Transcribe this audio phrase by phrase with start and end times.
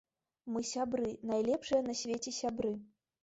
[0.53, 2.73] Мы сябры, найлепшыя на свеце сябры.